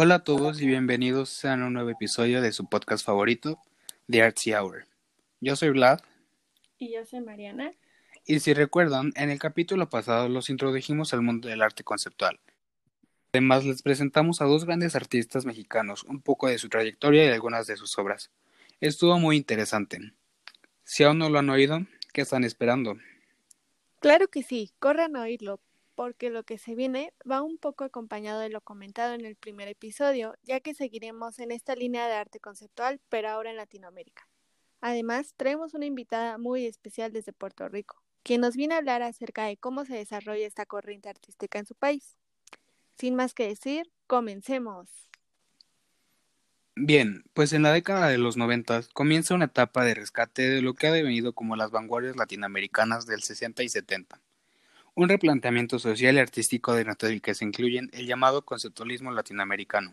Hola 0.00 0.14
a 0.14 0.18
todos 0.22 0.62
y 0.62 0.66
bienvenidos 0.68 1.44
a 1.44 1.54
un 1.54 1.72
nuevo 1.72 1.90
episodio 1.90 2.40
de 2.40 2.52
su 2.52 2.68
podcast 2.68 3.04
favorito, 3.04 3.60
The 4.08 4.22
Artsy 4.22 4.52
Hour. 4.54 4.86
Yo 5.40 5.56
soy 5.56 5.70
Vlad. 5.70 5.98
Y 6.78 6.92
yo 6.92 7.04
soy 7.04 7.20
Mariana. 7.20 7.72
Y 8.24 8.38
si 8.38 8.54
recuerdan, 8.54 9.10
en 9.16 9.28
el 9.30 9.40
capítulo 9.40 9.88
pasado 9.90 10.28
los 10.28 10.50
introdujimos 10.50 11.12
al 11.14 11.22
mundo 11.22 11.48
del 11.48 11.62
arte 11.62 11.82
conceptual. 11.82 12.38
Además, 13.32 13.64
les 13.64 13.82
presentamos 13.82 14.40
a 14.40 14.44
dos 14.44 14.66
grandes 14.66 14.94
artistas 14.94 15.44
mexicanos, 15.44 16.04
un 16.04 16.22
poco 16.22 16.46
de 16.46 16.58
su 16.58 16.68
trayectoria 16.68 17.24
y 17.24 17.32
algunas 17.32 17.66
de 17.66 17.76
sus 17.76 17.98
obras. 17.98 18.30
Estuvo 18.80 19.18
muy 19.18 19.36
interesante. 19.36 19.98
Si 20.84 21.02
aún 21.02 21.18
no 21.18 21.28
lo 21.28 21.40
han 21.40 21.50
oído, 21.50 21.80
¿qué 22.12 22.20
están 22.20 22.44
esperando? 22.44 22.96
Claro 23.98 24.28
que 24.28 24.44
sí, 24.44 24.70
corran 24.78 25.16
a 25.16 25.22
oírlo, 25.22 25.58
porque 25.98 26.30
lo 26.30 26.44
que 26.44 26.58
se 26.58 26.76
viene 26.76 27.12
va 27.28 27.42
un 27.42 27.58
poco 27.58 27.82
acompañado 27.82 28.38
de 28.38 28.50
lo 28.50 28.60
comentado 28.60 29.14
en 29.14 29.26
el 29.26 29.34
primer 29.34 29.66
episodio, 29.66 30.36
ya 30.44 30.60
que 30.60 30.72
seguiremos 30.72 31.40
en 31.40 31.50
esta 31.50 31.74
línea 31.74 32.06
de 32.06 32.14
arte 32.14 32.38
conceptual, 32.38 33.00
pero 33.08 33.30
ahora 33.30 33.50
en 33.50 33.56
Latinoamérica. 33.56 34.28
Además, 34.80 35.34
traemos 35.36 35.74
una 35.74 35.86
invitada 35.86 36.38
muy 36.38 36.66
especial 36.66 37.12
desde 37.12 37.32
Puerto 37.32 37.68
Rico, 37.68 38.00
quien 38.22 38.42
nos 38.42 38.54
viene 38.54 38.74
a 38.74 38.78
hablar 38.78 39.02
acerca 39.02 39.46
de 39.46 39.56
cómo 39.56 39.84
se 39.84 39.96
desarrolla 39.96 40.46
esta 40.46 40.66
corriente 40.66 41.08
artística 41.08 41.58
en 41.58 41.66
su 41.66 41.74
país. 41.74 42.16
Sin 42.96 43.16
más 43.16 43.34
que 43.34 43.48
decir, 43.48 43.90
comencemos. 44.06 44.88
Bien, 46.76 47.24
pues 47.34 47.52
en 47.52 47.62
la 47.62 47.72
década 47.72 48.06
de 48.06 48.18
los 48.18 48.36
90 48.36 48.82
comienza 48.94 49.34
una 49.34 49.46
etapa 49.46 49.84
de 49.84 49.94
rescate 49.94 50.48
de 50.48 50.62
lo 50.62 50.74
que 50.74 50.86
ha 50.86 50.92
devenido 50.92 51.32
como 51.32 51.56
las 51.56 51.72
vanguardias 51.72 52.14
latinoamericanas 52.14 53.04
del 53.04 53.24
60 53.24 53.64
y 53.64 53.68
70 53.68 54.20
un 54.98 55.08
replanteamiento 55.08 55.78
social 55.78 56.16
y 56.16 56.18
artístico 56.18 56.74
de 56.74 56.84
el 57.02 57.22
que 57.22 57.32
se 57.32 57.44
incluyen 57.44 57.88
el 57.92 58.08
llamado 58.08 58.44
conceptualismo 58.44 59.12
latinoamericano. 59.12 59.92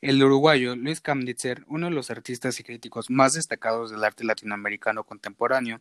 El 0.00 0.22
uruguayo 0.22 0.76
Luis 0.76 1.00
Kamnitzer, 1.00 1.64
uno 1.66 1.88
de 1.88 1.92
los 1.92 2.08
artistas 2.08 2.60
y 2.60 2.62
críticos 2.62 3.10
más 3.10 3.32
destacados 3.32 3.90
del 3.90 4.04
arte 4.04 4.22
latinoamericano 4.22 5.02
contemporáneo, 5.02 5.80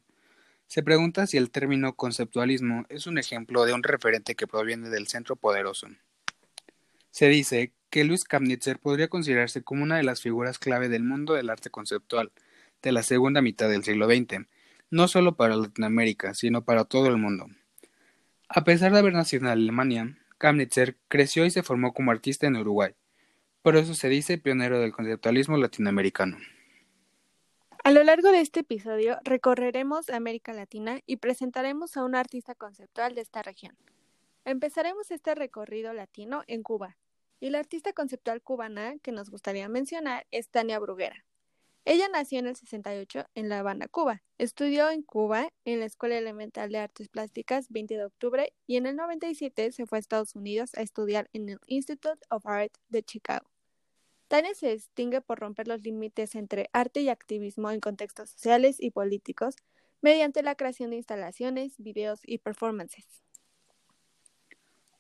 se 0.66 0.82
pregunta 0.82 1.28
si 1.28 1.38
el 1.38 1.52
término 1.52 1.94
conceptualismo 1.94 2.88
es 2.90 3.06
un 3.06 3.20
ejemplo 3.20 3.66
de 3.66 3.74
un 3.74 3.84
referente 3.84 4.34
que 4.34 4.48
proviene 4.48 4.90
del 4.90 5.06
centro 5.06 5.36
poderoso. 5.36 5.86
Se 7.12 7.28
dice 7.28 7.72
que 7.92 8.04
Luis 8.04 8.24
Kamnitzer 8.24 8.80
podría 8.80 9.10
considerarse 9.10 9.62
como 9.62 9.84
una 9.84 9.98
de 9.98 10.04
las 10.04 10.22
figuras 10.22 10.58
clave 10.58 10.90
del 10.90 11.04
mundo 11.04 11.36
del 11.36 11.52
arte 11.52 11.70
conceptual 11.70 12.32
de 12.82 12.92
la 12.94 13.04
segunda 13.04 13.44
mitad 13.44 13.70
del 13.70 13.84
siglo 13.84 14.08
XX, 14.08 14.48
no 14.90 15.08
solo 15.08 15.36
para 15.36 15.56
Latinoamérica, 15.56 16.34
sino 16.34 16.66
para 16.66 16.84
todo 16.84 17.10
el 17.10 17.18
mundo. 17.18 17.46
A 18.50 18.64
pesar 18.64 18.94
de 18.94 19.00
haber 19.00 19.14
nacido 19.14 19.44
en 19.44 19.50
Alemania, 19.50 20.18
Kamnitzer 20.38 20.98
creció 21.10 21.46
y 21.46 21.52
se 21.52 21.64
formó 21.64 21.94
como 21.94 22.12
artista 22.12 22.48
en 22.48 22.56
Uruguay. 22.56 22.94
Por 23.62 23.76
eso 23.76 23.94
se 23.94 24.08
dice 24.08 24.38
pionero 24.38 24.80
del 24.80 24.94
conceptualismo 24.94 25.58
latinoamericano. 25.58 26.38
A 27.84 27.92
lo 27.92 28.04
largo 28.04 28.32
de 28.32 28.42
este 28.42 28.62
episodio 28.62 29.18
recorreremos 29.24 30.10
América 30.10 30.54
Latina 30.54 31.00
y 31.06 31.18
presentaremos 31.18 31.98
a 31.98 32.06
un 32.06 32.16
artista 32.16 32.56
conceptual 32.56 33.16
de 33.16 33.22
esta 33.22 33.42
región. 33.42 33.76
Empezaremos 34.46 35.12
este 35.12 35.36
recorrido 35.36 35.94
latino 35.94 36.44
en 36.48 36.64
Cuba, 36.64 36.96
y 37.40 37.50
la 37.50 37.60
artista 37.60 37.94
conceptual 37.94 38.42
cubana 38.42 38.96
que 39.00 39.12
nos 39.12 39.30
gustaría 39.30 39.70
mencionar 39.70 40.26
es 40.32 40.50
Tania 40.50 40.80
Bruguera. 40.80 41.27
Ella 41.90 42.10
nació 42.10 42.40
en 42.40 42.48
el 42.48 42.56
68 42.58 43.30
en 43.34 43.48
La 43.48 43.60
Habana, 43.60 43.88
Cuba. 43.88 44.22
Estudió 44.38 44.90
en 44.90 45.04
Cuba 45.04 45.54
en 45.64 45.80
la 45.80 45.86
Escuela 45.86 46.18
Elemental 46.18 46.70
de 46.70 46.80
Artes 46.80 47.08
Plásticas 47.08 47.68
20 47.70 47.96
de 47.96 48.04
octubre 48.04 48.52
y 48.66 48.76
en 48.76 48.88
el 48.88 48.98
97 48.98 49.72
se 49.72 49.86
fue 49.86 49.98
a 49.98 50.02
Estados 50.02 50.36
Unidos 50.36 50.72
a 50.76 50.82
estudiar 50.82 51.30
en 51.32 51.48
el 51.48 51.60
Institute 51.66 52.20
of 52.30 52.46
Art 52.46 52.74
de 52.90 53.04
Chicago. 53.04 53.50
Tania 54.28 54.54
se 54.54 54.74
distingue 54.74 55.22
por 55.22 55.40
romper 55.40 55.70
los 55.70 55.82
límites 55.82 56.36
entre 56.36 56.70
arte 56.74 57.00
y 57.00 57.08
activismo 57.08 57.72
en 57.72 57.80
contextos 57.80 58.32
sociales 58.32 58.76
y 58.82 58.92
políticos 58.92 59.56
mediante 60.02 60.44
la 60.44 60.56
creación 60.56 60.90
de 60.90 60.98
instalaciones, 60.98 61.76
videos 61.78 62.20
y 62.26 62.40
performances. 62.40 63.06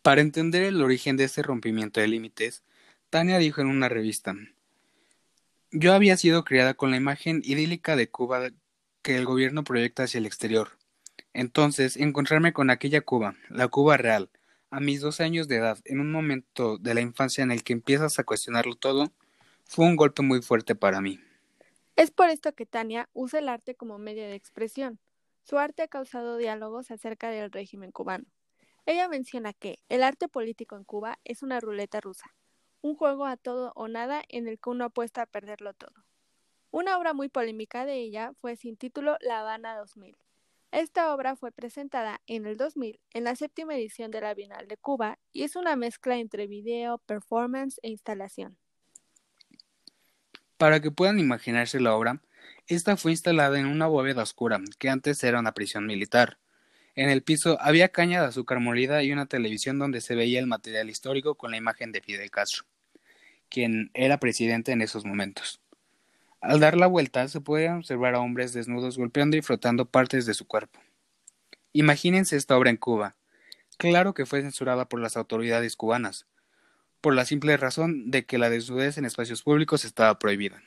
Para 0.03 0.22
entender 0.22 0.64
el 0.64 0.81
origen 0.81 1.18
de 1.18 1.26
este 1.26 1.44
rompimiento 1.44 2.00
de 2.00 2.08
límites, 2.08 2.64
Tania 3.09 3.40
dijo 3.40 3.59
en 3.59 3.68
una 3.68 3.90
revista, 3.90 4.38
yo 5.72 5.94
había 5.94 6.17
sido 6.17 6.44
criada 6.44 6.73
con 6.73 6.91
la 6.91 6.97
imagen 6.97 7.41
idílica 7.44 7.95
de 7.95 8.09
Cuba 8.09 8.50
que 9.01 9.17
el 9.17 9.25
gobierno 9.25 9.63
proyecta 9.63 10.03
hacia 10.03 10.19
el 10.19 10.25
exterior. 10.25 10.69
Entonces, 11.33 11.97
encontrarme 11.97 12.53
con 12.53 12.69
aquella 12.69 13.01
Cuba, 13.01 13.35
la 13.50 13.67
Cuba 13.67 13.97
real, 13.97 14.29
a 14.69 14.79
mis 14.79 15.01
dos 15.01 15.22
años 15.22 15.47
de 15.47 15.57
edad, 15.57 15.78
en 15.85 16.00
un 16.00 16.11
momento 16.11 16.78
de 16.78 16.94
la 16.94 17.01
infancia 17.01 17.44
en 17.44 17.51
el 17.51 17.63
que 17.63 17.73
empiezas 17.73 18.19
a 18.19 18.23
cuestionarlo 18.23 18.75
todo, 18.75 19.11
fue 19.66 19.85
un 19.85 19.95
golpe 19.95 20.22
muy 20.23 20.41
fuerte 20.41 20.75
para 20.75 21.01
mí. 21.01 21.19
Es 21.95 22.11
por 22.11 22.29
esto 22.29 22.53
que 22.53 22.66
Tania 22.66 23.09
usa 23.13 23.39
el 23.39 23.49
arte 23.49 23.75
como 23.75 23.97
medio 23.97 24.23
de 24.23 24.35
expresión. 24.35 24.99
Su 25.44 25.57
arte 25.57 25.84
ha 25.84 25.88
causado 25.88 26.38
diálogos 26.38 26.91
acerca 26.91 27.29
del 27.29 27.51
régimen 27.51 27.91
cubano. 27.91 28.25
Ella 28.85 29.09
menciona 29.09 29.53
que 29.53 29.79
el 29.89 30.03
arte 30.03 30.28
político 30.28 30.78
en 30.78 30.84
Cuba 30.84 31.19
es 31.25 31.44
una 31.44 31.59
ruleta 31.59 31.99
rusa, 31.99 32.34
un 32.82 32.96
juego 32.96 33.26
a 33.26 33.38
todo 33.38 33.74
o 33.76 33.88
nada 33.88 34.24
en 34.30 34.48
el 34.48 34.60
que 34.60 34.70
uno 34.70 34.86
apuesta 34.86 35.24
a 35.24 35.26
perderlo 35.26 35.74
todo. 35.74 35.94
Una 36.72 36.98
obra 36.98 37.14
muy 37.14 37.30
polémica 37.30 37.86
de 37.86 37.96
ella 37.96 38.34
fue 38.40 38.56
sin 38.56 38.78
título 38.78 39.18
La 39.22 39.40
Habana 39.40 39.78
2000. 39.78 40.16
Esta 40.72 41.14
obra 41.14 41.36
fue 41.36 41.52
presentada 41.52 42.22
en 42.28 42.46
el 42.46 42.58
2000 42.58 43.00
en 43.14 43.24
la 43.24 43.36
séptima 43.36 43.76
edición 43.76 44.12
de 44.12 44.22
la 44.22 44.34
Bienal 44.34 44.68
de 44.68 44.76
Cuba 44.76 45.18
y 45.32 45.44
es 45.44 45.56
una 45.56 45.76
mezcla 45.76 46.18
entre 46.18 46.46
video, 46.46 46.98
performance 47.00 47.80
e 47.84 47.90
instalación. 47.90 48.58
Para 50.58 50.82
que 50.82 50.92
puedan 50.92 51.20
imaginarse 51.20 51.80
la 51.80 51.96
obra, 51.96 52.22
esta 52.68 52.98
fue 52.98 53.12
instalada 53.12 53.58
en 53.59 53.68
una 53.68 53.88
bóveda 53.88 54.24
oscura 54.24 54.59
que 54.78 54.90
antes 54.90 55.24
era 55.24 55.40
una 55.40 55.54
prisión 55.54 55.86
militar. 55.86 56.38
En 56.97 57.12
el 57.12 57.22
piso 57.22 57.59
había 57.62 57.90
caña 57.90 58.22
de 58.22 58.28
azúcar 58.28 58.59
molida 58.59 59.03
y 59.03 59.12
una 59.12 59.28
televisión 59.28 59.78
donde 59.78 60.02
se 60.02 60.16
veía 60.16 60.40
el 60.40 60.47
material 60.47 60.90
histórico 60.90 61.35
con 61.35 61.52
la 61.52 61.58
imagen 61.58 61.91
de 61.91 62.02
Fidel 62.02 62.31
Castro, 62.31 62.66
quien 63.50 63.91
era 63.94 64.18
presidente 64.18 64.72
en 64.72 64.81
esos 64.81 65.06
momentos. 65.06 65.62
Al 66.41 66.59
dar 66.59 66.75
la 66.75 66.88
vuelta 66.88 67.28
se 67.28 67.40
puede 67.40 67.69
observar 67.69 68.16
a 68.16 68.19
hombres 68.19 68.52
desnudos 68.52 68.97
golpeando 68.97 69.38
y 69.38 69.44
frotando 69.44 69.85
partes 69.85 70.25
de 70.25 70.34
su 70.34 70.47
cuerpo. 70.47 70.80
Imagínense 71.72 72.35
esta 72.35 72.58
obra 72.58 72.72
en 72.72 72.78
Cuba. 72.78 73.16
Claro 73.78 74.16
que 74.16 74.25
fue 74.25 74.41
censurada 74.41 74.90
por 74.90 75.00
las 75.00 75.18
autoridades 75.18 75.75
cubanas, 75.75 76.25
por 77.00 77.14
la 77.14 77.25
simple 77.25 77.58
razón 77.58 78.09
de 78.09 78.25
que 78.25 78.40
la 78.40 78.50
desnudez 78.50 78.97
en 78.97 79.06
espacios 79.06 79.44
públicos 79.44 79.85
estaba 79.85 80.18
prohibida. 80.18 80.64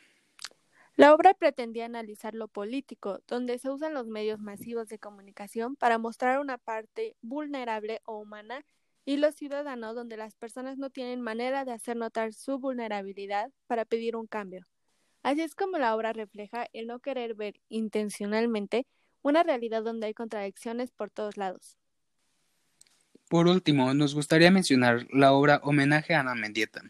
La 1.01 1.15
obra 1.15 1.33
pretendía 1.33 1.87
analizar 1.87 2.35
lo 2.35 2.47
político, 2.47 3.23
donde 3.27 3.57
se 3.57 3.71
usan 3.71 3.95
los 3.95 4.07
medios 4.07 4.39
masivos 4.39 4.87
de 4.89 4.99
comunicación 4.99 5.75
para 5.75 5.97
mostrar 5.97 6.41
una 6.41 6.59
parte 6.59 7.17
vulnerable 7.23 8.03
o 8.05 8.19
humana, 8.19 8.67
y 9.07 9.17
lo 9.17 9.33
ciudadano, 9.33 9.95
donde 9.95 10.19
las 10.19 10.35
personas 10.35 10.77
no 10.77 10.91
tienen 10.91 11.23
manera 11.23 11.65
de 11.65 11.73
hacer 11.73 11.97
notar 11.97 12.35
su 12.35 12.59
vulnerabilidad 12.59 13.51
para 13.67 13.87
pedir 13.87 14.15
un 14.15 14.27
cambio. 14.27 14.67
Así 15.23 15.41
es 15.41 15.55
como 15.55 15.79
la 15.79 15.97
obra 15.97 16.13
refleja 16.13 16.67
el 16.75 16.87
no 16.87 17.01
querer 17.01 17.35
ver 17.35 17.55
intencionalmente 17.71 18.87
una 19.23 19.43
realidad 19.43 19.83
donde 19.83 20.09
hay 20.09 20.13
contradicciones 20.13 20.91
por 20.91 21.09
todos 21.09 21.39
lados. 21.39 21.79
Por 23.31 23.47
último, 23.47 23.95
nos 23.95 24.15
gustaría 24.15 24.51
mencionar 24.51 25.07
la 25.11 25.33
obra 25.33 25.63
Homenaje 25.65 26.15
a 26.15 26.21
Ana 26.21 26.35
Mendieta. 26.35 26.83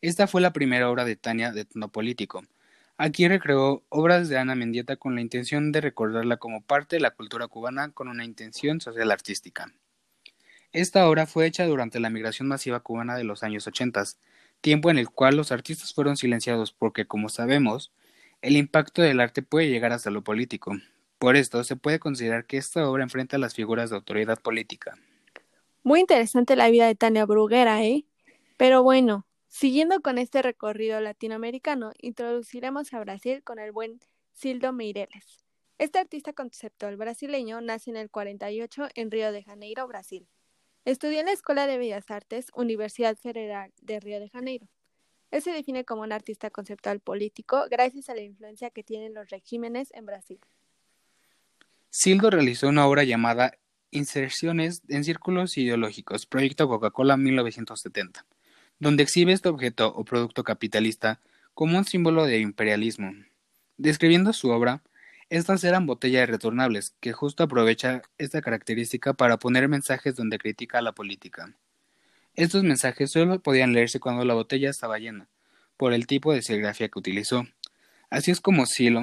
Esta 0.00 0.26
fue 0.26 0.40
la 0.40 0.52
primera 0.52 0.90
obra 0.90 1.04
de 1.04 1.14
Tania 1.14 1.52
de 1.52 1.64
tono 1.64 1.92
político, 1.92 2.42
Aquí 2.98 3.28
recreó 3.28 3.84
obras 3.90 4.30
de 4.30 4.38
Ana 4.38 4.54
Mendieta 4.54 4.96
con 4.96 5.14
la 5.14 5.20
intención 5.20 5.70
de 5.70 5.82
recordarla 5.82 6.38
como 6.38 6.62
parte 6.62 6.96
de 6.96 7.00
la 7.00 7.10
cultura 7.10 7.46
cubana 7.46 7.90
con 7.92 8.08
una 8.08 8.24
intención 8.24 8.80
social 8.80 9.10
artística. 9.10 9.70
Esta 10.72 11.06
obra 11.06 11.26
fue 11.26 11.46
hecha 11.46 11.66
durante 11.66 12.00
la 12.00 12.08
migración 12.08 12.48
masiva 12.48 12.80
cubana 12.80 13.16
de 13.16 13.24
los 13.24 13.42
años 13.42 13.66
80, 13.66 14.02
tiempo 14.62 14.90
en 14.90 14.96
el 14.96 15.10
cual 15.10 15.36
los 15.36 15.52
artistas 15.52 15.92
fueron 15.92 16.16
silenciados 16.16 16.72
porque, 16.72 17.06
como 17.06 17.28
sabemos, 17.28 17.92
el 18.40 18.56
impacto 18.56 19.02
del 19.02 19.20
arte 19.20 19.42
puede 19.42 19.68
llegar 19.68 19.92
hasta 19.92 20.10
lo 20.10 20.22
político. 20.22 20.72
Por 21.18 21.36
esto, 21.36 21.64
se 21.64 21.76
puede 21.76 21.98
considerar 21.98 22.46
que 22.46 22.56
esta 22.56 22.88
obra 22.88 23.02
enfrenta 23.02 23.36
a 23.36 23.40
las 23.40 23.54
figuras 23.54 23.90
de 23.90 23.96
autoridad 23.96 24.40
política. 24.40 24.98
Muy 25.82 26.00
interesante 26.00 26.56
la 26.56 26.70
vida 26.70 26.86
de 26.86 26.94
Tania 26.94 27.26
Bruguera, 27.26 27.82
¿eh? 27.84 28.06
Pero 28.56 28.82
bueno, 28.82 29.26
Siguiendo 29.58 30.02
con 30.02 30.18
este 30.18 30.42
recorrido 30.42 31.00
latinoamericano, 31.00 31.92
introduciremos 32.02 32.92
a 32.92 33.00
Brasil 33.00 33.42
con 33.42 33.58
el 33.58 33.72
buen 33.72 34.00
Sildo 34.34 34.74
Meireles. 34.74 35.46
Este 35.78 35.98
artista 35.98 36.34
conceptual 36.34 36.98
brasileño 36.98 37.62
nace 37.62 37.88
en 37.88 37.96
el 37.96 38.10
48 38.10 38.88
en 38.94 39.10
Río 39.10 39.32
de 39.32 39.42
Janeiro, 39.42 39.88
Brasil. 39.88 40.28
Estudió 40.84 41.20
en 41.20 41.24
la 41.24 41.32
Escuela 41.32 41.66
de 41.66 41.78
Bellas 41.78 42.10
Artes, 42.10 42.48
Universidad 42.54 43.16
Federal 43.16 43.72
de 43.80 43.98
Río 43.98 44.20
de 44.20 44.28
Janeiro. 44.28 44.68
Él 45.30 45.40
se 45.40 45.52
define 45.52 45.86
como 45.86 46.02
un 46.02 46.12
artista 46.12 46.50
conceptual 46.50 47.00
político 47.00 47.64
gracias 47.70 48.10
a 48.10 48.14
la 48.14 48.20
influencia 48.20 48.68
que 48.68 48.84
tienen 48.84 49.14
los 49.14 49.30
regímenes 49.30 49.88
en 49.94 50.04
Brasil. 50.04 50.38
Sildo 51.88 52.28
realizó 52.28 52.68
una 52.68 52.86
obra 52.86 53.04
llamada 53.04 53.56
Inserciones 53.90 54.82
en 54.88 55.02
Círculos 55.02 55.56
Ideológicos, 55.56 56.26
Proyecto 56.26 56.68
Coca-Cola 56.68 57.16
1970 57.16 58.26
donde 58.78 59.02
exhibe 59.02 59.32
este 59.32 59.48
objeto 59.48 59.92
o 59.94 60.04
producto 60.04 60.44
capitalista 60.44 61.20
como 61.54 61.78
un 61.78 61.84
símbolo 61.84 62.26
de 62.26 62.40
imperialismo. 62.40 63.12
Describiendo 63.78 64.32
su 64.32 64.50
obra, 64.50 64.82
estas 65.28 65.64
eran 65.64 65.86
botellas 65.86 66.28
retornables, 66.28 66.94
que 67.00 67.12
justo 67.12 67.42
aprovecha 67.42 68.02
esta 68.18 68.42
característica 68.42 69.14
para 69.14 69.38
poner 69.38 69.68
mensajes 69.68 70.14
donde 70.14 70.38
critica 70.38 70.80
la 70.82 70.92
política. 70.92 71.54
Estos 72.34 72.62
mensajes 72.62 73.10
solo 73.10 73.40
podían 73.40 73.72
leerse 73.72 73.98
cuando 73.98 74.24
la 74.24 74.34
botella 74.34 74.70
estaba 74.70 74.98
llena, 74.98 75.28
por 75.76 75.92
el 75.92 76.06
tipo 76.06 76.32
de 76.32 76.42
serigrafía 76.42 76.88
que 76.88 76.98
utilizó. 76.98 77.46
Así 78.10 78.30
es 78.30 78.40
como 78.40 78.66
Silo 78.66 79.02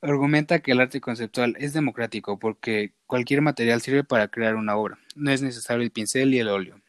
argumenta 0.00 0.60
que 0.60 0.72
el 0.72 0.80
arte 0.80 1.00
conceptual 1.00 1.56
es 1.58 1.72
democrático 1.72 2.38
porque 2.38 2.92
cualquier 3.06 3.42
material 3.42 3.80
sirve 3.80 4.04
para 4.04 4.28
crear 4.28 4.54
una 4.54 4.76
obra, 4.76 4.98
no 5.16 5.30
es 5.30 5.42
necesario 5.42 5.82
el 5.82 5.90
pincel 5.90 6.34
y 6.34 6.38
el 6.38 6.48
óleo. 6.48 6.80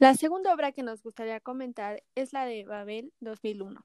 La 0.00 0.14
segunda 0.14 0.54
obra 0.54 0.72
que 0.72 0.82
nos 0.82 1.02
gustaría 1.02 1.40
comentar 1.40 2.02
es 2.14 2.32
la 2.32 2.46
de 2.46 2.64
Babel 2.64 3.12
2001. 3.20 3.84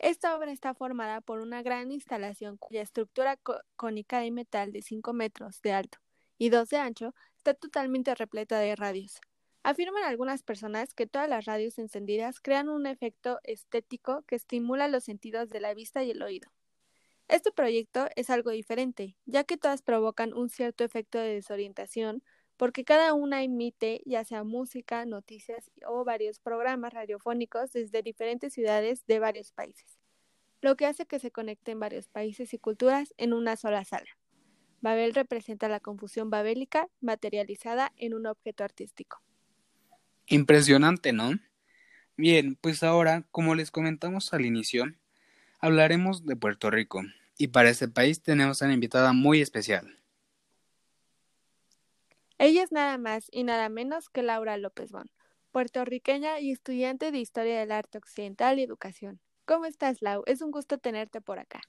Esta 0.00 0.36
obra 0.36 0.50
está 0.50 0.74
formada 0.74 1.20
por 1.20 1.38
una 1.38 1.62
gran 1.62 1.92
instalación 1.92 2.56
cuya 2.56 2.82
estructura 2.82 3.38
cónica 3.76 4.18
de 4.18 4.32
metal 4.32 4.72
de 4.72 4.82
5 4.82 5.12
metros 5.12 5.62
de 5.62 5.70
alto 5.70 5.98
y 6.36 6.48
2 6.48 6.68
de 6.70 6.78
ancho 6.78 7.14
está 7.36 7.54
totalmente 7.54 8.12
repleta 8.16 8.58
de 8.58 8.74
radios. 8.74 9.20
Afirman 9.62 10.02
algunas 10.02 10.42
personas 10.42 10.94
que 10.94 11.06
todas 11.06 11.28
las 11.28 11.44
radios 11.44 11.78
encendidas 11.78 12.40
crean 12.40 12.68
un 12.68 12.88
efecto 12.88 13.38
estético 13.44 14.24
que 14.26 14.34
estimula 14.34 14.88
los 14.88 15.04
sentidos 15.04 15.48
de 15.50 15.60
la 15.60 15.74
vista 15.74 16.02
y 16.02 16.10
el 16.10 16.22
oído. 16.22 16.50
Este 17.28 17.52
proyecto 17.52 18.08
es 18.16 18.30
algo 18.30 18.50
diferente, 18.50 19.16
ya 19.26 19.44
que 19.44 19.56
todas 19.56 19.82
provocan 19.82 20.34
un 20.34 20.48
cierto 20.48 20.82
efecto 20.82 21.18
de 21.18 21.34
desorientación, 21.34 22.24
porque 22.56 22.84
cada 22.84 23.14
una 23.14 23.42
emite 23.42 24.02
ya 24.06 24.24
sea 24.24 24.44
música, 24.44 25.04
noticias 25.04 25.70
o 25.86 26.04
varios 26.04 26.38
programas 26.38 26.92
radiofónicos 26.92 27.72
desde 27.72 28.02
diferentes 28.02 28.52
ciudades 28.54 29.06
de 29.06 29.18
varios 29.18 29.52
países, 29.52 29.98
lo 30.60 30.76
que 30.76 30.86
hace 30.86 31.06
que 31.06 31.18
se 31.18 31.30
conecten 31.30 31.80
varios 31.80 32.08
países 32.08 32.54
y 32.54 32.58
culturas 32.58 33.14
en 33.18 33.32
una 33.32 33.56
sola 33.56 33.84
sala. 33.84 34.08
Babel 34.80 35.14
representa 35.14 35.68
la 35.68 35.80
confusión 35.80 36.30
babélica 36.30 36.88
materializada 37.00 37.92
en 37.96 38.14
un 38.14 38.26
objeto 38.26 38.64
artístico. 38.64 39.22
Impresionante, 40.26 41.12
¿no? 41.12 41.38
Bien, 42.16 42.56
pues 42.60 42.82
ahora, 42.82 43.26
como 43.30 43.54
les 43.54 43.70
comentamos 43.70 44.32
al 44.32 44.46
inicio, 44.46 44.84
hablaremos 45.60 46.24
de 46.24 46.36
Puerto 46.36 46.70
Rico, 46.70 47.02
y 47.38 47.48
para 47.48 47.70
este 47.70 47.88
país 47.88 48.22
tenemos 48.22 48.62
a 48.62 48.64
una 48.64 48.74
invitada 48.74 49.12
muy 49.12 49.40
especial. 49.40 49.98
Ella 52.38 52.62
es 52.62 52.70
nada 52.70 52.98
más 52.98 53.28
y 53.30 53.44
nada 53.44 53.70
menos 53.70 54.10
que 54.10 54.22
Laura 54.22 54.58
López 54.58 54.92
Bon, 54.92 55.10
puertorriqueña 55.52 56.38
y 56.38 56.50
estudiante 56.50 57.10
de 57.10 57.18
Historia 57.18 57.58
del 57.58 57.72
Arte 57.72 57.96
Occidental 57.96 58.58
y 58.58 58.62
Educación. 58.62 59.20
¿Cómo 59.46 59.64
estás, 59.64 60.02
Lau? 60.02 60.22
Es 60.26 60.42
un 60.42 60.50
gusto 60.50 60.76
tenerte 60.76 61.22
por 61.22 61.38
acá. 61.38 61.62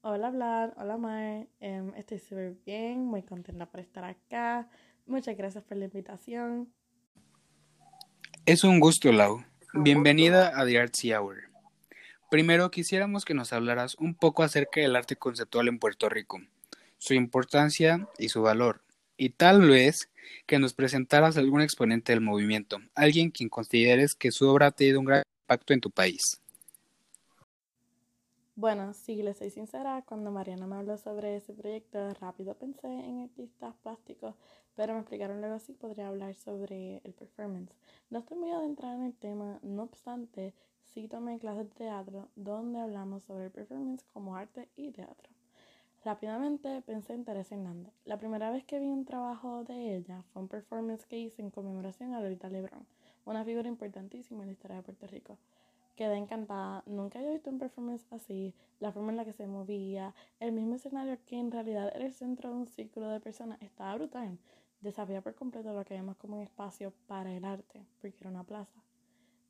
Hola, 0.00 0.30
Vlad. 0.30 0.72
Hola, 0.76 0.96
Mae. 0.96 1.48
Em, 1.60 1.94
estoy 1.94 2.18
súper 2.18 2.56
bien, 2.66 3.04
muy 3.04 3.22
contenta 3.22 3.66
por 3.66 3.78
estar 3.78 4.02
acá. 4.02 4.68
Muchas 5.06 5.36
gracias 5.36 5.62
por 5.62 5.76
la 5.76 5.84
invitación. 5.84 6.72
Es 8.46 8.64
un 8.64 8.80
gusto, 8.80 9.12
Lau. 9.12 9.44
Bienvenida 9.74 10.58
a 10.58 10.66
The 10.66 10.76
Arts 10.76 11.04
Hour. 11.04 11.36
Primero 12.32 12.72
quisiéramos 12.72 13.24
que 13.24 13.34
nos 13.34 13.52
hablaras 13.52 13.94
un 13.94 14.16
poco 14.16 14.42
acerca 14.42 14.80
del 14.80 14.96
arte 14.96 15.14
conceptual 15.14 15.68
en 15.68 15.78
Puerto 15.78 16.08
Rico, 16.08 16.40
su 16.98 17.14
importancia 17.14 18.08
y 18.18 18.30
su 18.30 18.42
valor 18.42 18.87
y 19.18 19.30
tal 19.30 19.68
vez 19.68 20.08
que 20.46 20.58
nos 20.58 20.72
presentaras 20.72 21.36
algún 21.36 21.60
exponente 21.60 22.12
del 22.12 22.22
movimiento, 22.22 22.78
alguien 22.94 23.30
quien 23.30 23.50
consideres 23.50 24.14
que 24.14 24.30
su 24.30 24.48
obra 24.48 24.66
ha 24.66 24.70
tenido 24.70 25.00
un 25.00 25.06
gran 25.06 25.22
impacto 25.42 25.74
en 25.74 25.80
tu 25.80 25.90
país. 25.90 26.40
Bueno, 28.56 28.92
si 28.92 29.22
le 29.22 29.34
soy 29.34 29.50
sincera, 29.50 30.02
cuando 30.04 30.32
Mariana 30.32 30.66
me 30.66 30.76
habló 30.76 30.96
sobre 30.98 31.36
ese 31.36 31.52
proyecto, 31.52 32.12
rápido 32.14 32.54
pensé 32.54 32.88
en 32.88 33.20
artistas 33.20 33.74
plásticos, 33.82 34.34
pero 34.74 34.94
me 34.94 35.00
explicaron 35.00 35.40
luego 35.40 35.60
si 35.60 35.74
podría 35.74 36.08
hablar 36.08 36.34
sobre 36.34 37.00
el 37.04 37.12
performance. 37.12 37.72
No 38.10 38.18
estoy 38.18 38.36
muy 38.38 38.50
adentrada 38.50 38.96
en 38.96 39.04
el 39.04 39.14
tema, 39.14 39.60
no 39.62 39.84
obstante, 39.84 40.54
sí 40.82 41.06
tomé 41.06 41.38
clases 41.38 41.68
de 41.68 41.76
teatro 41.76 42.30
donde 42.34 42.80
hablamos 42.80 43.22
sobre 43.24 43.44
el 43.44 43.52
performance 43.52 44.04
como 44.12 44.34
arte 44.34 44.68
y 44.74 44.90
teatro. 44.90 45.37
Rápidamente 46.08 46.80
pensé 46.86 47.12
en 47.12 47.26
Teresa 47.26 47.54
Hernández. 47.54 47.92
La 48.06 48.16
primera 48.16 48.50
vez 48.50 48.64
que 48.64 48.80
vi 48.80 48.86
un 48.86 49.04
trabajo 49.04 49.64
de 49.64 49.94
ella 49.94 50.22
fue 50.32 50.40
un 50.40 50.48
performance 50.48 51.04
que 51.04 51.18
hice 51.18 51.42
en 51.42 51.50
conmemoración 51.50 52.14
a 52.14 52.20
Lolita 52.22 52.48
Lebrón, 52.48 52.86
una 53.26 53.44
figura 53.44 53.68
importantísima 53.68 54.40
en 54.40 54.46
la 54.46 54.52
historia 54.52 54.76
de 54.78 54.84
Puerto 54.84 55.06
Rico. 55.06 55.36
Quedé 55.96 56.16
encantada, 56.16 56.82
nunca 56.86 57.18
había 57.18 57.32
visto 57.32 57.50
un 57.50 57.58
performance 57.58 58.06
así, 58.10 58.54
la 58.80 58.90
forma 58.90 59.10
en 59.10 59.18
la 59.18 59.26
que 59.26 59.34
se 59.34 59.46
movía, 59.46 60.14
el 60.40 60.52
mismo 60.52 60.76
escenario 60.76 61.18
que 61.26 61.38
en 61.38 61.50
realidad 61.50 61.92
era 61.94 62.06
el 62.06 62.14
centro 62.14 62.48
de 62.48 62.56
un 62.56 62.68
círculo 62.68 63.10
de 63.10 63.20
personas, 63.20 63.60
estaba 63.60 63.94
brutal. 63.96 64.38
Desafía 64.80 65.20
por 65.20 65.34
completo 65.34 65.74
lo 65.74 65.84
que 65.84 65.92
vemos 65.92 66.16
como 66.16 66.36
un 66.36 66.42
espacio 66.42 66.94
para 67.06 67.34
el 67.34 67.44
arte, 67.44 67.84
porque 68.00 68.16
era 68.18 68.30
una 68.30 68.44
plaza. 68.44 68.82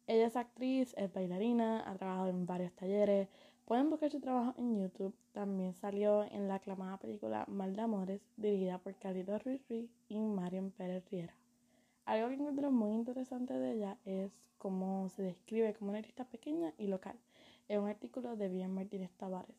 Ella 0.09 0.27
es 0.27 0.35
actriz, 0.35 0.93
es 0.97 1.13
bailarina, 1.13 1.89
ha 1.89 1.95
trabajado 1.95 2.31
en 2.31 2.47
varios 2.47 2.73
talleres, 2.73 3.29
Pueden 3.69 3.91
buscar 3.91 4.11
su 4.11 4.19
trabajo 4.19 4.55
en 4.57 4.81
YouTube. 4.81 5.15
También 5.35 5.75
salió 5.75 6.25
en 6.33 6.49
la 6.49 6.55
aclamada 6.55 6.97
película 6.97 7.45
Mal 7.49 7.77
de 7.77 7.83
Amores, 7.83 8.23
dirigida 8.39 8.79
por 8.79 8.95
Carlito 8.95 9.39
Ruiz 9.41 9.61
Ruiz 9.69 9.91
y 10.09 10.19
Marion 10.21 10.71
Pérez 10.71 11.05
Riera. 11.11 11.35
Algo 12.07 12.29
que 12.29 12.35
encuentro 12.37 12.71
muy 12.71 12.93
interesante 12.93 13.53
de 13.53 13.73
ella 13.73 13.99
es 14.07 14.33
cómo 14.57 15.11
se 15.11 15.23
describe 15.23 15.75
como 15.75 15.91
una 15.91 15.99
artista 15.99 16.25
pequeña 16.25 16.73
y 16.79 16.87
local, 16.87 17.19
en 17.69 17.83
un 17.83 17.91
artículo 17.91 18.37
de 18.37 18.49
Bien 18.49 18.73
Martínez 18.73 19.11
Tavares. 19.19 19.59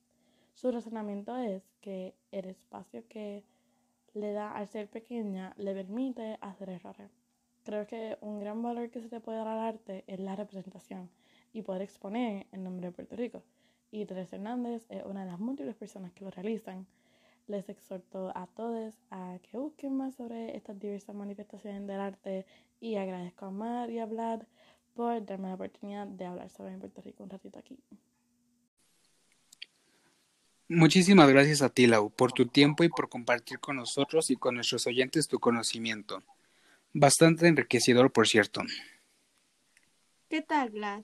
Su 0.55 0.71
razonamiento 0.71 1.38
es 1.38 1.62
que 1.79 2.15
el 2.31 2.45
espacio 2.45 3.03
que 3.09 3.44
le 4.15 4.31
da 4.31 4.51
al 4.53 4.67
ser 4.69 4.89
pequeña 4.89 5.53
le 5.55 5.75
permite 5.75 6.39
hacer 6.41 6.71
errores. 6.71 7.12
Creo 7.63 7.85
que 7.85 8.17
un 8.21 8.39
gran 8.39 8.63
valor 8.63 8.89
que 8.89 9.01
se 9.01 9.07
te 9.07 9.19
puede 9.19 9.38
dar 9.38 9.50
al 9.50 9.59
arte 9.59 10.03
es 10.07 10.19
la 10.19 10.35
representación 10.35 11.12
y 11.53 11.62
poder 11.62 11.83
exponer 11.83 12.47
el 12.51 12.63
nombre 12.63 12.88
de 12.88 12.91
Puerto 12.91 13.15
Rico 13.15 13.44
y 13.91 14.06
Teresa 14.06 14.36
Hernández 14.36 14.86
es 14.89 15.03
una 15.03 15.25
de 15.25 15.31
las 15.31 15.39
múltiples 15.39 15.75
personas 15.75 16.12
que 16.13 16.24
lo 16.24 16.31
realizan. 16.31 16.86
Les 17.47 17.68
exhorto 17.69 18.31
a 18.36 18.47
todos 18.47 18.96
a 19.10 19.38
que 19.41 19.58
busquen 19.58 19.98
más 19.98 20.15
sobre 20.15 20.55
estas 20.55 20.79
diversas 20.79 21.15
manifestaciones 21.15 21.88
del 21.88 22.00
arte 22.00 22.46
y 22.79 22.96
agradezco 22.96 23.46
a 23.46 23.51
Mar 23.51 23.89
y 23.89 24.00
a 24.00 24.05
Vlad 24.05 24.43
por 24.93 25.25
darme 25.25 25.48
la 25.48 25.55
oportunidad 25.55 26.08
de 26.08 26.25
hablar 26.25 26.50
sobre 26.50 26.77
Puerto 26.77 27.01
Rico 27.01 27.24
un 27.24 27.29
ratito 27.29 27.58
aquí. 27.58 27.79
Muchísimas 30.67 31.27
gracias 31.29 31.63
a 31.63 31.69
ti, 31.69 31.88
Lau, 31.88 32.12
por 32.12 32.31
tu 32.31 32.46
tiempo 32.46 32.84
y 32.84 32.89
por 32.89 33.10
compartir 33.10 33.60
con 33.60 33.77
nosotros 33.77 34.29
y 34.29 34.36
con 34.36 34.53
nuestros 34.53 34.86
oyentes 34.86 35.27
tu 35.27 35.39
conocimiento. 35.39 36.22
Bastante 36.93 37.48
enriquecedor, 37.48 38.12
por 38.12 38.27
cierto. 38.27 38.62
¿Qué 40.29 40.43
tal, 40.43 40.69
Vlad? 40.69 41.03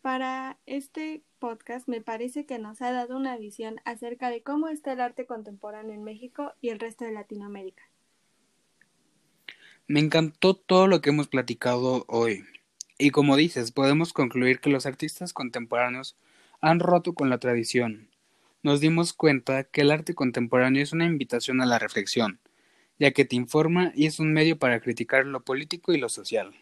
Para 0.00 0.58
este 0.66 1.22
podcast 1.40 1.88
me 1.88 2.00
parece 2.00 2.46
que 2.46 2.58
nos 2.58 2.80
ha 2.82 2.92
dado 2.92 3.16
una 3.16 3.36
visión 3.36 3.80
acerca 3.84 4.30
de 4.30 4.42
cómo 4.42 4.68
está 4.68 4.92
el 4.92 5.00
arte 5.00 5.26
contemporáneo 5.26 5.92
en 5.92 6.04
México 6.04 6.52
y 6.60 6.68
el 6.68 6.78
resto 6.78 7.04
de 7.04 7.12
Latinoamérica. 7.12 7.82
Me 9.88 10.00
encantó 10.00 10.54
todo 10.54 10.86
lo 10.86 11.00
que 11.00 11.10
hemos 11.10 11.28
platicado 11.28 12.04
hoy. 12.08 12.44
Y 12.98 13.10
como 13.10 13.36
dices, 13.36 13.72
podemos 13.72 14.12
concluir 14.12 14.60
que 14.60 14.70
los 14.70 14.86
artistas 14.86 15.32
contemporáneos 15.32 16.16
han 16.60 16.80
roto 16.80 17.14
con 17.14 17.30
la 17.30 17.38
tradición. 17.38 18.08
Nos 18.62 18.80
dimos 18.80 19.12
cuenta 19.12 19.64
que 19.64 19.80
el 19.80 19.90
arte 19.90 20.14
contemporáneo 20.14 20.82
es 20.82 20.92
una 20.92 21.06
invitación 21.06 21.60
a 21.60 21.66
la 21.66 21.78
reflexión, 21.78 22.38
ya 22.98 23.12
que 23.12 23.24
te 23.24 23.36
informa 23.36 23.92
y 23.94 24.06
es 24.06 24.20
un 24.20 24.32
medio 24.32 24.58
para 24.58 24.80
criticar 24.80 25.26
lo 25.26 25.44
político 25.44 25.92
y 25.92 25.98
lo 25.98 26.08
social. 26.08 26.54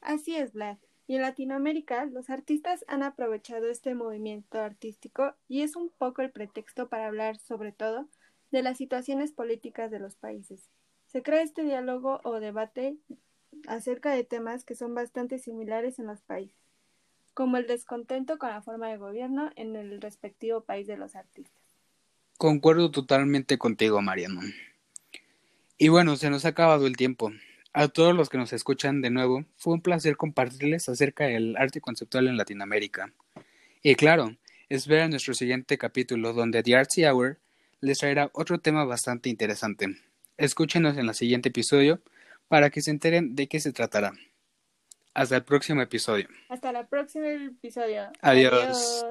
Así 0.00 0.36
es, 0.36 0.52
Vlad. 0.52 0.78
Y 1.12 1.16
en 1.16 1.20
Latinoamérica, 1.20 2.06
los 2.06 2.30
artistas 2.30 2.86
han 2.88 3.02
aprovechado 3.02 3.68
este 3.68 3.94
movimiento 3.94 4.58
artístico 4.58 5.34
y 5.46 5.60
es 5.60 5.76
un 5.76 5.90
poco 5.90 6.22
el 6.22 6.30
pretexto 6.30 6.88
para 6.88 7.06
hablar 7.06 7.36
sobre 7.36 7.70
todo 7.70 8.08
de 8.50 8.62
las 8.62 8.78
situaciones 8.78 9.30
políticas 9.30 9.90
de 9.90 9.98
los 9.98 10.16
países. 10.16 10.70
Se 11.04 11.22
crea 11.22 11.42
este 11.42 11.64
diálogo 11.64 12.22
o 12.24 12.40
debate 12.40 12.96
acerca 13.66 14.12
de 14.12 14.24
temas 14.24 14.64
que 14.64 14.74
son 14.74 14.94
bastante 14.94 15.38
similares 15.38 15.98
en 15.98 16.06
los 16.06 16.22
países, 16.22 16.56
como 17.34 17.58
el 17.58 17.66
descontento 17.66 18.38
con 18.38 18.48
la 18.48 18.62
forma 18.62 18.88
de 18.88 18.96
gobierno 18.96 19.50
en 19.54 19.76
el 19.76 20.00
respectivo 20.00 20.62
país 20.62 20.86
de 20.86 20.96
los 20.96 21.14
artistas. 21.14 21.62
Concuerdo 22.38 22.90
totalmente 22.90 23.58
contigo, 23.58 24.00
Mariano. 24.00 24.40
Y 25.76 25.88
bueno, 25.88 26.16
se 26.16 26.30
nos 26.30 26.46
ha 26.46 26.48
acabado 26.48 26.86
el 26.86 26.96
tiempo. 26.96 27.32
A 27.74 27.88
todos 27.88 28.14
los 28.14 28.28
que 28.28 28.36
nos 28.36 28.52
escuchan 28.52 29.00
de 29.00 29.08
nuevo, 29.08 29.44
fue 29.56 29.72
un 29.72 29.80
placer 29.80 30.16
compartirles 30.18 30.90
acerca 30.90 31.24
del 31.24 31.56
arte 31.56 31.80
conceptual 31.80 32.28
en 32.28 32.36
Latinoamérica. 32.36 33.12
Y 33.82 33.94
claro, 33.94 34.36
espera 34.68 35.08
nuestro 35.08 35.32
siguiente 35.32 35.78
capítulo 35.78 36.34
donde 36.34 36.62
The 36.62 36.76
Artsy 36.76 37.04
Hour 37.06 37.38
les 37.80 37.98
traerá 37.98 38.30
otro 38.34 38.58
tema 38.58 38.84
bastante 38.84 39.30
interesante. 39.30 39.96
Escúchenos 40.36 40.98
en 40.98 41.08
el 41.08 41.14
siguiente 41.14 41.48
episodio 41.48 42.00
para 42.48 42.68
que 42.68 42.82
se 42.82 42.90
enteren 42.90 43.34
de 43.34 43.48
qué 43.48 43.58
se 43.58 43.72
tratará. 43.72 44.12
Hasta 45.14 45.36
el 45.36 45.44
próximo 45.44 45.80
episodio. 45.80 46.28
Hasta 46.50 46.70
el 46.70 46.86
próximo 46.86 47.24
episodio. 47.24 48.10
Adiós. 48.20 49.04